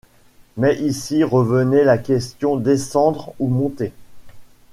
[0.57, 3.93] Mais ici revenait la question: descendre, ou monter?